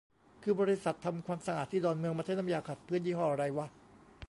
[0.43, 3.67] คือบริษัททำความสะอาดที่ดอนเมืองมันใช้น้ำยาขัดพื้นยี่ห้อไรวะ